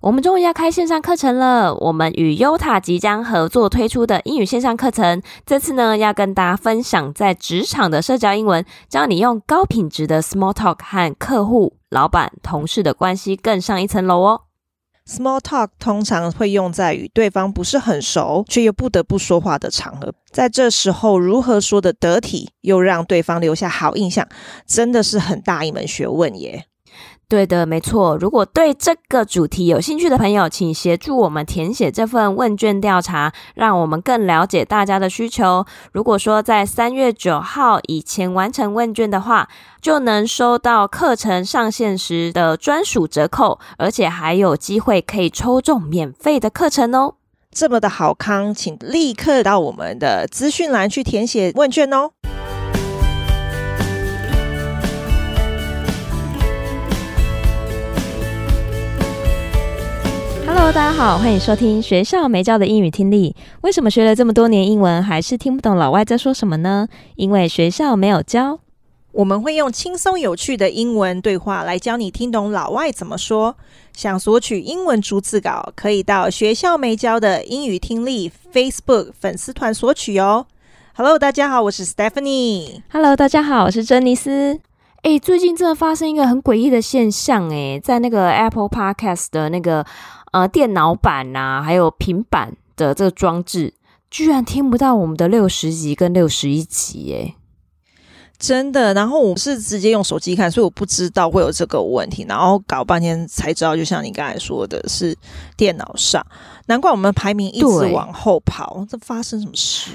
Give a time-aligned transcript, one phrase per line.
[0.00, 1.74] 我们终于要开线上课程了。
[1.74, 14.42] 我们与 Yota 即将合作推出的英语线上课程，这次呢要跟大家分享在职场的社交英文，教你用高品质的 Small Talk 和客户、老板、同事的关系更上一层楼哦。
[15.04, 24.28] Small Talk 通常会用在与对方不是很熟却又不得不说话的场合，在这时候如何说得得体，又让对方留下好印象，
[24.64, 26.66] 真的是很大一门学问耶。
[27.30, 28.16] 对的，没错。
[28.16, 35.66] 如果对这个主题有兴趣的朋友，请协助我们填写这份问卷调查，让我们更了解大家的需求。
[35.92, 39.46] 如果说在三月九号以前完成问卷的话，
[39.82, 47.16] 就能收到课程上线时的专属折扣，而且还有机会可以抽中免费的课程哦。
[47.50, 52.12] 这么的好康，请立刻到我们的资讯栏去填写问卷哦。
[60.60, 63.36] Hello，大家好，欢迎收听学校没教的英语听力。
[63.60, 66.88] 为什么学了这么多年英文，还是听不懂老外在说什么呢？
[67.14, 68.58] 因为学校没有教。
[69.12, 73.56] 我们会用轻松有趣的英文对话来教你听懂老外怎么说。
[73.92, 80.46] 想索取英文逐字稿，可以到学校没教的英语听力 Facebook 粉丝团索取哦。
[80.96, 82.82] Hello，大家好，我是 Stephanie。
[82.90, 84.58] Hello，大家好，我是珍妮斯。
[85.02, 89.86] 哎，最近真的发生一个很诡异的现象，哎，在那个 Apple Podcast 的那个。
[90.32, 93.74] 呃，电脑版呐、啊，还有平板的这个装置，
[94.10, 97.34] 居然听不到我们的六十集跟六十一集，耶！
[98.38, 98.94] 真的。
[98.94, 105.16] 然后我是直接用手机看，所以我不知道会有这个问题，然后搞半天才知道，就像你刚才说的是
[105.56, 106.24] 电脑上，
[106.66, 109.90] 难怪我们排名一直往后跑，这发生什么事？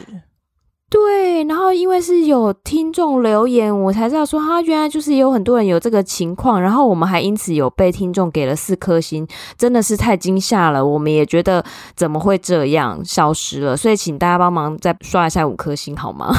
[0.93, 9.27] 对，然后因为是有听众留言，我才知道说，他原来就是有很多人有这个情况，然后我们还因此有被听众给了四颗星，
[9.57, 10.85] 真的是太惊吓了。
[10.85, 16.31] 我们也觉得怎么会这样消失了，所以请大家帮忙再刷一下五颗星好吗？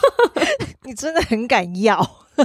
[0.84, 1.94] 你真的很敢要，
[2.36, 2.44] 对，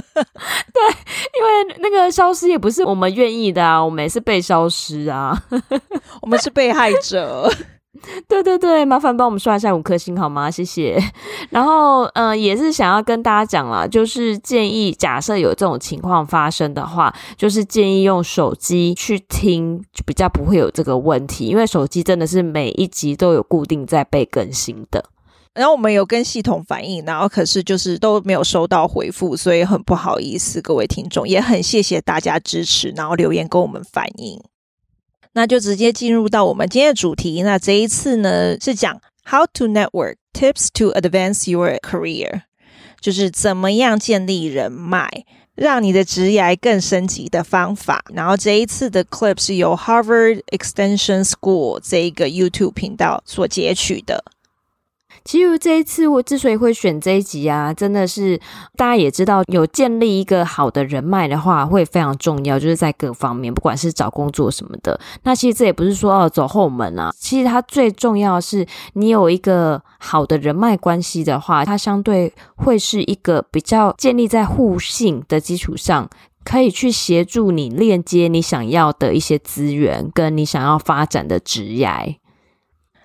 [1.38, 5.42] 因为那个消失也不是我们愿意的啊，我们也是被消失啊，
[6.20, 7.50] 我们是被害者。
[8.26, 10.50] 对对对，麻烦帮我们刷一下五颗星好吗？
[10.50, 10.98] 谢谢。
[11.50, 25.04] 然后，嗯、也是想要跟大家讲啦，就是建议，假设有这种情况发生的话，就是建议用手机去听，就比较不会有这个问题，因为手机真的是每一集都有固定在被更新的。
[25.52, 34.40] 然后我们有跟系统反映，然后可是就是都没有收到回复，所以很不好意思，各位听众，也很谢谢大家支持，然后留言跟我们反映。
[35.32, 37.42] 那就直接进入到我们今天的主题。
[37.42, 42.42] 那这一次呢，是讲 How to Network Tips to Advance Your Career，
[43.00, 45.08] 就是怎么样建立人脉，
[45.54, 48.04] 让你的职业更升级的方法。
[48.12, 54.24] 然后这一次的 clip 是由 Harvard Extension School 这一个 YouTube 频道所截取的。
[55.24, 58.38] 其实这一次我之所以会选这一集啊，真的是
[58.76, 64.98] 大家也知道，有建立一个好的人脉的话，会非常重要，就是在各方面，不管是找工作什么的。
[65.22, 76.08] 那其实这也不是说哦走后门啊，其实它最重要的是你有一个好的人脉关系的话，它相对会是一个比较建立在互信的基础上，
[76.44, 82.16] 可以去协助你链接你想要的一些资源，跟你想要发展的职业。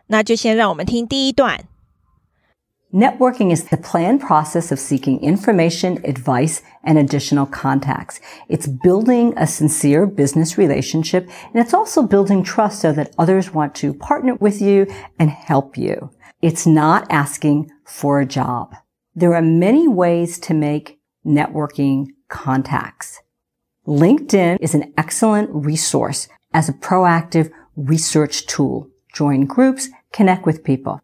[0.07, 1.65] 那就先让我们听第一段。
[2.95, 8.21] Networking is the planned process of seeking information, advice, and additional contacts.
[8.47, 13.75] It's building a sincere business relationship, and it's also building trust so that others want
[13.75, 14.87] to partner with you
[15.19, 16.09] and help you.
[16.41, 18.73] It's not asking for a job.
[19.13, 23.21] There are many ways to make networking contacts.
[23.85, 28.89] LinkedIn is an excellent resource as a proactive research tool.
[29.13, 31.01] Join groups, connect with people.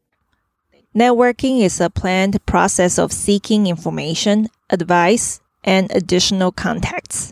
[0.95, 7.31] Networking is a planned process of seeking information, advice, and additional contacts.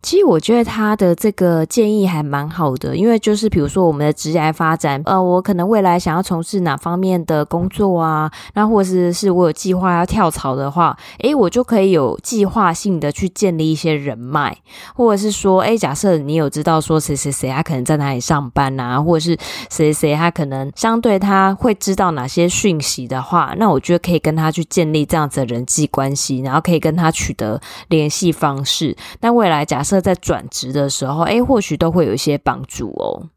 [0.00, 14.56] 其实我觉得他的这个建议还蛮好的，因为就是比如说我们的职业发展，呃，我可能未来想要从事哪方面的工作啊，那或者是是我有计划要跳槽的话，诶，我就可以有计划性的去建立一些人脉，
[14.94, 19.36] 或者是说，诶，假设你有知道说谁谁谁他可能在哪里上班啊，或者是
[19.68, 28.96] 谁谁他可能相对他会知道哪些讯息的话，那我觉得可以跟他去建立这样子的人际关系，然后可以跟他取得联系方式。
[29.20, 33.30] 那未来假设设在转职的时候，哎，或许都会有一些帮助哦。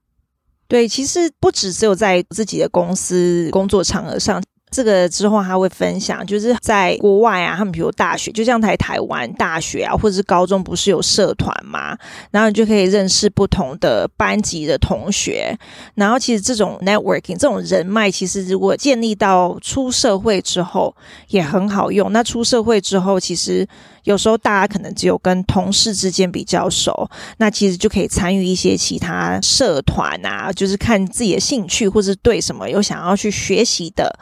[0.67, 4.41] 对，其实不止只有在自己的公司工作场合上。
[4.71, 11.97] 这个之后他会分享，就是在国外啊，他们比如大学，就像台台湾大学啊，或者是高中，不是有社团嘛？
[12.31, 15.55] 然后你就可以认识不同的班级的同学。
[15.95, 20.95] 然后其实这种 networking 这种人脉，其实如果建立到出社会之后
[21.27, 22.11] 也很好用。
[22.13, 23.67] 那出社会之后，其实
[24.05, 34.17] 有时候大家可能只有跟同事之间比较熟，那其实就可以参与一些其他社团啊，就是看自己的兴趣或是对什么有想要去学习的。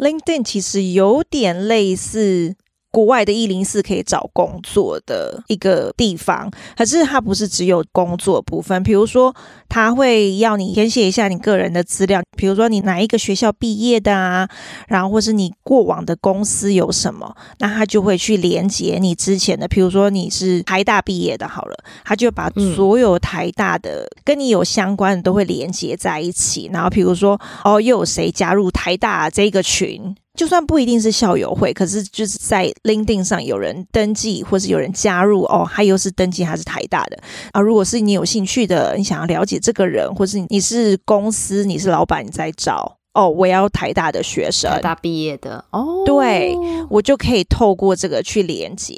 [0.00, 2.56] ？LinkedIn 其实有点类似。
[2.90, 8.82] 国外的一零四可以找工作的一个地方，可是它不是只有工作部分。
[8.82, 9.34] 比如说，
[9.68, 14.48] 他会要你填写一下你个人的资料，比如说你哪一个学校毕业的啊，
[14.88, 19.68] 然后或是你过往的公司有什么，那他就会去连接你之前的。
[19.68, 26.68] 比如说你是台大毕业的，好了，他就把所有台大的跟你有相关的都会连接在一起。
[26.72, 30.16] 然后，比如说哦，又有谁加入台大这个群？
[30.36, 37.18] 就算不一定是校友会，可是就是在 LinkedIn 上有人登记，或是有人加入哦，他又是登记他是台大的
[37.52, 37.60] 啊。
[37.60, 46.56] 如果是你有兴趣的，你想要了解这个人，或是你是公司，你是老板，你在找哦，我要台大的学生，台大毕业的哦，对，
[46.88, 48.96] 我就可以透过这个去连接。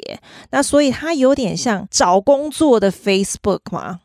[0.51, 3.99] 那所以它有点像找工作的 Facebook 吗？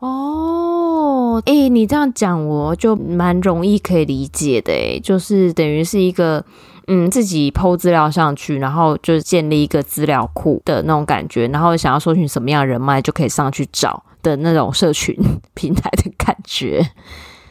[0.00, 6.44] 哦，诶，你这样讲我就蛮容易可以理解的，诶，就是等于是一个。
[6.86, 15.16] 嗯，自己剖资料上去，然后就是建立一个资料库的那种感觉，然后想要搜寻什么样人脉就可以上去找的那种社群
[15.54, 16.84] 平台的感觉。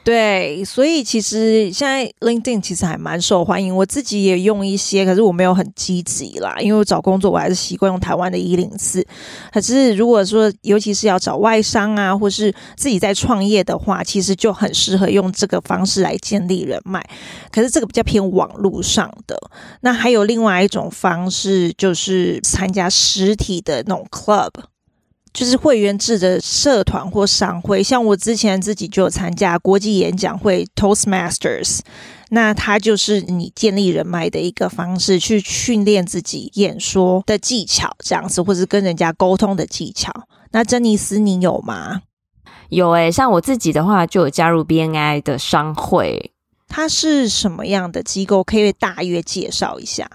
[0.03, 9.01] 对，所以其实现在 LinkedIn 其实还蛮受欢迎，我自己也用一些，可是我没有很积极啦，因为我找工作我还是习惯用台湾的一零四。
[9.53, 17.01] 可是如果说，尤其是要找外商啊，或是自己在创业的话，其实就很适合用这个方式来建立人脉。
[17.49, 19.39] 可是这个比较偏网络上的。
[19.79, 24.49] 那还有另外一种方式，就是参加实体的那种 club。
[25.33, 31.79] 就是会员制的社团或商会，像我之前自己就有参加国际演讲会 Toastmasters，
[32.29, 40.13] 那它就是你建立人脉的一个方式，去训练自己演说的技巧，这样子，或是跟人家沟通的技巧。
[40.51, 42.01] 那珍妮斯，你有吗？
[42.69, 46.31] 有诶、欸，像我自己的话，就有加入 BNI 的商会，
[46.67, 48.43] 它是什么样的机构？
[48.43, 50.07] 可以大约介绍一下。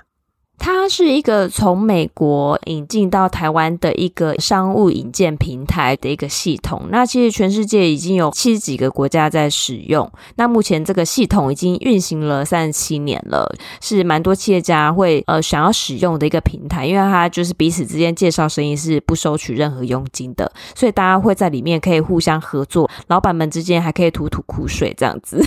[0.58, 6.88] 它是一个从美国引进到台湾的一个商务引荐平台的一个系统。
[6.90, 10.10] 那其实全世界已经有七十几个国家在使用。
[10.36, 13.50] 那目前这个系统已经运行了三十七年了，
[13.80, 25.42] 是蛮多企业家会呃想要使用的一个平台，因为它就是彼此之间介绍生意是不收取任何佣金的，所以大家会在里面可以互相合作，老板们之间还可以吐吐苦水这样子，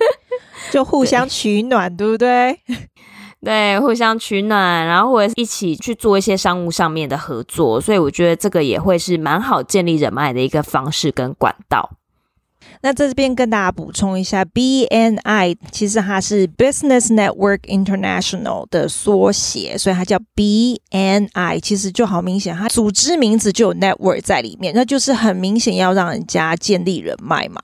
[0.70, 2.60] 就互相取暖，对，不对？
[3.46, 11.88] 对，互相取暖，然后或者一起去做一些商务上面的合作，所以我觉得这个也会是蛮好建立人脉的一个方式跟管道。
[12.82, 27.60] 那在这边跟大家补充一下，BNI 其实它是 Business Network International 的缩写，所以它叫 BNI，其实就好明显，它组织名字就有 network 在里面，那就是很明显要让人家建立人脉嘛。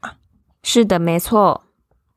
[0.63, 1.65] 是的，没错。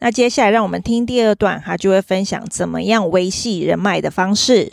[0.00, 4.72] 那接下来让我们听第二段，他就会分享怎么样维系人脉的方式。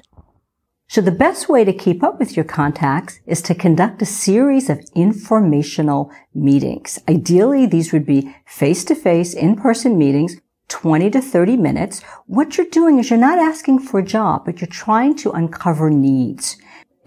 [0.90, 4.70] So the best way to keep up with your contacts is to conduct a series
[4.70, 7.00] of informational meetings.
[7.08, 10.38] Ideally, these would be face-to-face, in-person meetings,
[10.70, 12.00] 20 to 30 minutes.
[12.26, 15.90] What you're doing is you're not asking for a job, but you're trying to uncover
[15.90, 16.56] needs.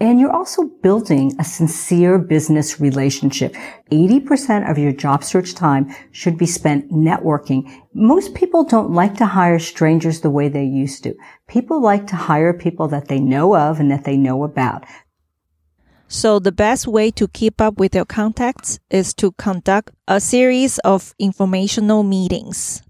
[0.01, 3.55] And you're also building a sincere business relationship.
[3.91, 7.69] 80% of your job search time should be spent networking.
[7.93, 11.13] Most people don't like to hire strangers the way they used to.
[11.47, 14.85] People like to hire people that they know of and that they know about.
[16.07, 20.79] So the best way to keep up with your contacts is to conduct a series
[20.79, 22.81] of informational meetings.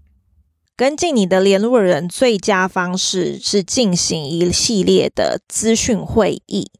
[0.74, 6.70] 跟进你的联络人最佳方式是进行一系列的资讯会议。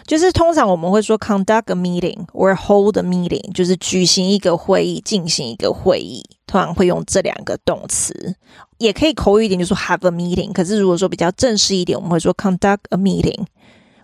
[0.05, 8.36] 就是通常我们会说 conduct a meeting or hold a meeting，就是举行一个会议、进行一个会议，通常会用这两个动词。
[8.79, 10.51] 也可以口语一点，就说 have a meeting。
[10.51, 13.46] 可是如果说比较正式一点，我们会说 conduct a meeting，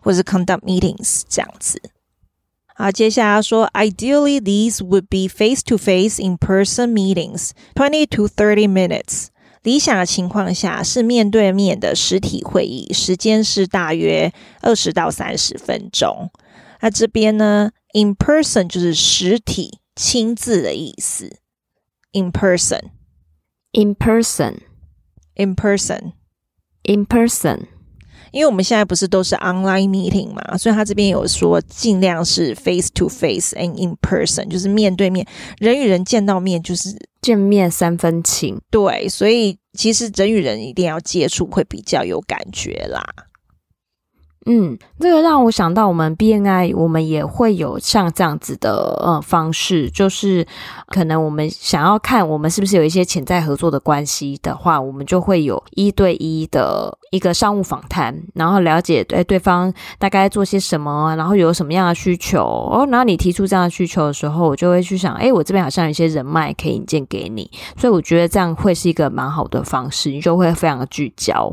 [0.02, 1.82] 或者是 conduct meetings 这样子。
[2.75, 9.27] 好，接下来说，Ideally, these would be face-to-face in-person meetings, twenty to thirty minutes。
[9.63, 16.31] 理想的情况下是面对面的实体会议，时间是大约二十到三十分钟。
[16.81, 21.37] 那这边呢，in person 就是实体、亲自的意思。
[22.13, 22.33] in
[28.36, 35.26] 因为我们现在不是都是 online meeting 嘛，所以他这边有说尽量是 face to face and in person，就是面对面，
[35.58, 38.60] 人与人见到面就是见面三分情。
[38.70, 43.02] 对，所以其实人与人一定要接触，会比较有感觉啦。
[44.48, 50.46] 嗯，这个让我想到，我们 BNI 我们也会有像这样子的呃方式，就是
[50.90, 62.88] 可能我们想要看我们是不是有一些潜在合作的关系的话，我们就会有一对一的一个商务访谈，然后了解对对方大概做些什么，然后有什么样的需求哦。
[62.92, 71.52] 然后你提出这样的需求的时候，我就会去想，哎，我这边好像有一些人脉可以引荐给你，所以我觉得这样会是一个蛮好的方式，你就会非常的聚焦。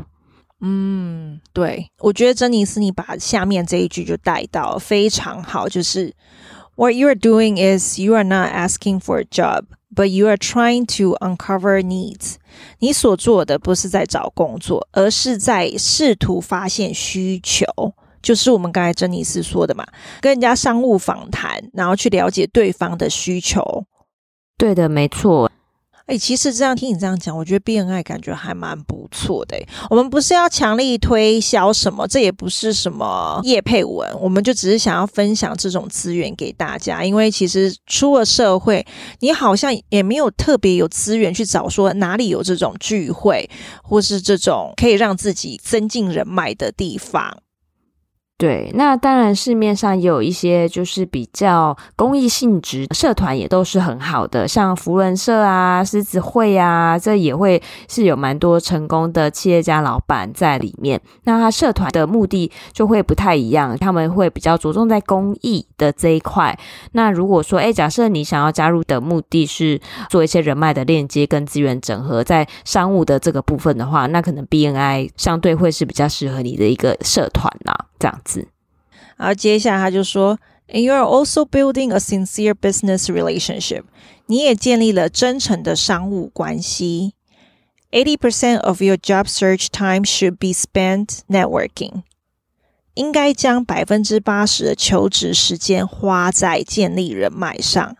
[0.65, 6.13] 嗯，对，我觉得珍妮斯，你把下面这一句就带到非常好，就是
[6.75, 10.37] What you are doing is you are not asking for a job, but you are
[10.37, 12.35] trying to uncover needs。
[12.79, 17.65] 你所做的不是在找工作，而是在试图发现需求，
[18.21, 19.85] 就是我们刚才珍妮斯说的嘛，
[20.21, 23.83] 跟人家商务访谈，然后去了解对方的需求。
[24.57, 25.51] 对的，没错。
[26.05, 29.57] 哎、其实这样听你这样讲，我觉得 BNI 感觉还蛮不错的。
[29.89, 37.03] 我们不是要强力推销什么，这也不是什么业配文，我们就只是想要分享这种资源给大家。
[37.05, 38.85] 因为其实出了社会，
[39.21, 43.49] 你好像也没有特别有资源去找说哪里有这种聚会，
[43.81, 47.37] 或是这种可以让自己增进人脉的地方。
[48.43, 60.99] 对，那当然市面上也有一些就是比较公益性质社团，也都是很好的，像扶轮社啊、狮子会啊，这也会是有蛮多成功的企业家老板在里面。
[61.23, 66.59] 那他社团的目的就会不太一样，他们会比较着重在公益的这一块。
[66.91, 78.49] 那如果说，哎，假设你想要加入的目的是做一些人脉的链接跟资源整合，在商务的这个部分的话，那可能 BNI 相对会是比较适合你的一个社团啦，这样子。
[79.15, 83.83] 然后接下来他就说，And you are also building a sincere business relationship。
[84.25, 87.13] 你也建立了真诚的商务关系。
[87.91, 92.01] Eighty percent of your job search time should be spent networking。
[92.95, 97.95] 应该将百分之八十的求职时间花在建立人脉上。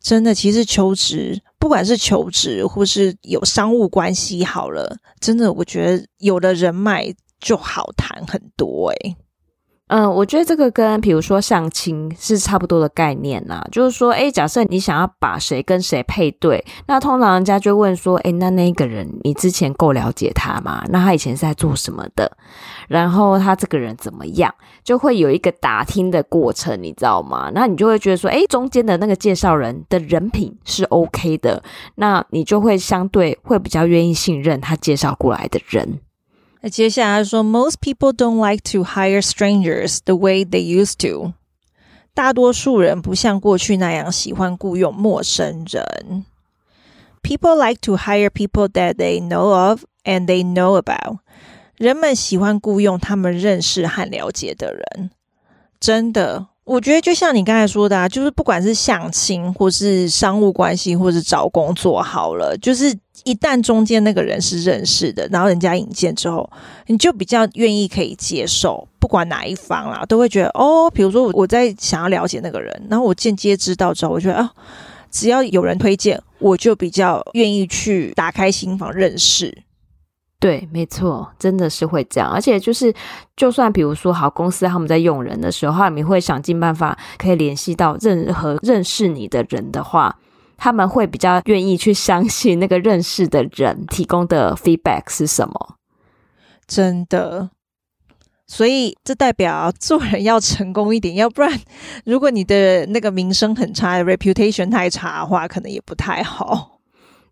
[0.00, 9.16] 真的，其实求职，不管是求职或是有商务关系，好了，真的，我觉得有了人脉就好谈很多诶。
[9.88, 20.84] 嗯，我觉得这个跟比如说相亲是差不多的概念呐，就是说，诶，假设你想要把谁跟谁配对，那通常人家就问说，诶，那那个人你之前够了解他吗？
[20.90, 22.30] 那他以前是在做什么的？
[22.86, 24.54] 然后他这个人怎么样？
[24.84, 27.50] 就会有一个打听的过程，你知道吗？
[27.54, 31.62] 那你就会觉得说，诶，中间的那个介绍人的人品是 OK 的，
[31.94, 36.00] 那你就会相对会比较愿意信任他介绍过来的人。
[36.61, 41.33] 那接下来说，Most people don't like to hire strangers the way they used to。
[42.13, 46.25] 大多数人不像过去那样喜欢雇佣陌生人。
[47.21, 51.19] People like to hire people that they know of and they know about。
[51.75, 55.11] 人们喜欢雇佣他们认识和了解的人。
[55.79, 62.96] 真的， 我觉得就像你刚才说的啊，就是不管是相亲，或是商务关系，或是找工作，好了，就是。
[63.24, 66.48] 一旦中间那个人是认识的，然后人家引荐之后，
[66.86, 74.48] 你就比较愿意可以接受，不管哪一方啦，都会觉得哦，比如说我在想要了解那个人，然后我间接知道之后，我觉得啊、
[75.10, 79.52] 只要有人推荐，我就比较愿意去打开心房认识。
[80.40, 82.30] 对，没错，真的是会这样。
[82.30, 82.94] 而且就是，
[83.36, 90.16] 就算比如说好公司他们在用人的时候，他们会想尽办法可以联系到任何认识你的人的话。
[90.60, 95.76] 他们会比较愿意去相信那个认识的人提供的 feedback 是什么？
[96.66, 97.50] 真的，
[98.44, 101.60] 所以这代表做人要成功一点，要不然
[102.04, 106.77] 如果你的那个名声很差，reputation 太差的话，可能也不太好。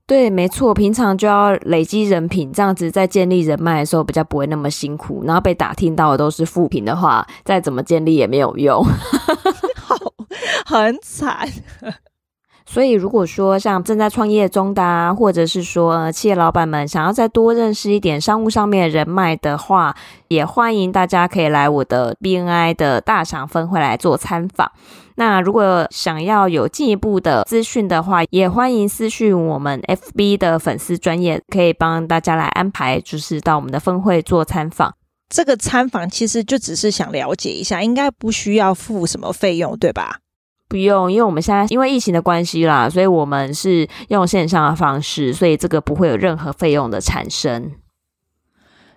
[0.07, 5.25] 对，没错，平常就要累积人品，这样子在建立人脉的时候比较不会那么辛苦。
[5.25, 8.85] 然后被打听到的都是负评的话，再怎么建立也没有用，
[9.83, 9.97] 好，
[10.65, 11.49] 很惨。
[12.69, 19.97] 所以，如果说像正在创业中的啊，或者是说企业老板们想要再多认识一点商务上面的人脉的话，
[20.29, 24.71] 也欢迎大家可以来我的 BNI 的大厂分会来做参访。
[25.17, 34.95] 那如果想要有进一步的资讯的话，也欢迎私讯我们 FB 的粉丝专业，可以帮大家来安排，就是到我们的分会做参访。
[35.29, 40.19] 这个参访其实就只是想了解一下，应该不需要付什么费用，对吧？
[40.69, 47.73] 不用，因为我们现在因为疫情的关系啦，所以我们是用线上的方式，所以这个不会有任何费用的产生。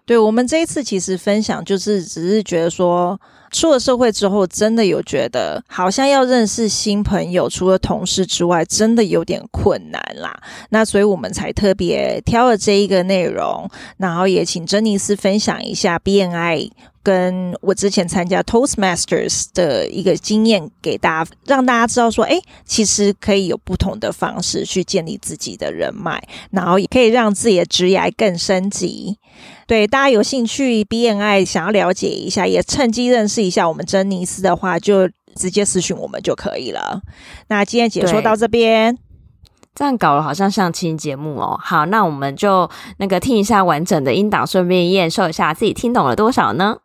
[0.09, 3.15] 对，我们这一次其实分享就是只是觉得说，
[3.51, 10.35] 出了社会之后，真的有觉得好像要认识新朋友，除了同事之外，真的有点困难啦。
[10.71, 16.71] 那所以我们才特别挑了这一个内容，然后也请珍妮斯分享一下 BNI。
[17.01, 29.17] 跟我之前参加 Toastmasters 的一个经验给大家，让大家知道说，哎，其实可以有不同的方式去建立自己的人脉，然后也可以让自己的职业更升级。
[29.65, 37.01] 对，大家有兴趣 BNI 想要了解一下，也趁机认识一下我们珍妮斯的话，就直接私讯我们就可以了。
[37.47, 38.97] 那今天解说到这边，
[39.78, 41.58] 这样搞了好像相亲节目哦。
[41.60, 46.78] 好，那我们就那个听一下完整的音档，顺便验收一下自己听懂了多少呢？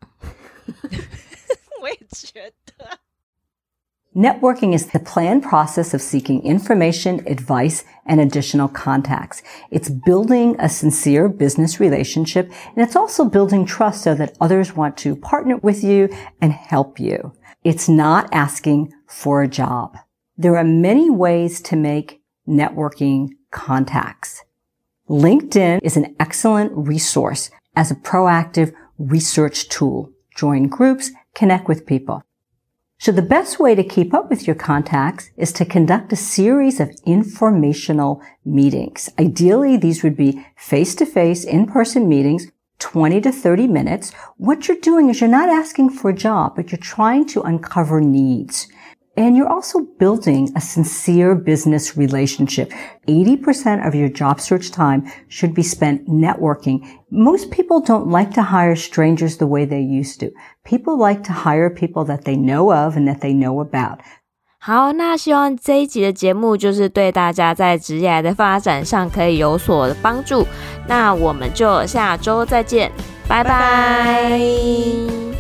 [1.81, 2.99] 我也觉得。
[4.15, 9.41] Networking is the planned process of seeking information, advice, and additional contacts.
[9.69, 14.97] It's building a sincere business relationship, and it's also building trust so that others want
[15.03, 16.09] to partner with you
[16.41, 17.33] and help you.
[17.63, 19.95] It's not asking for a job.
[20.35, 24.44] There are many ways to make networking contacts.
[25.08, 30.10] LinkedIn is an excellent resource as a proactive research tool.
[30.34, 32.22] Join groups, connect with people.
[32.98, 36.80] So the best way to keep up with your contacts is to conduct a series
[36.80, 39.10] of informational meetings.
[39.18, 44.12] Ideally, these would be face-to-face in-person meetings 20 to 30 minutes.
[44.36, 48.00] What you're doing is you're not asking for a job, but you're trying to uncover
[48.00, 48.68] needs.
[49.17, 52.71] And you're also building a sincere business relationship.
[53.05, 56.81] 80% of your job search time should be spent networking.
[57.11, 60.31] Most people don't like to hire strangers the way they used to.
[60.63, 63.99] People like to hire people that they know of and that they know about.
[64.61, 70.45] 好，那希望这一集的节目就是对大家在职业的发展上可以有所帮助。
[70.87, 72.89] 那我们就下周再见，
[73.27, 73.49] 拜拜。
[73.49, 75.32] 拜拜。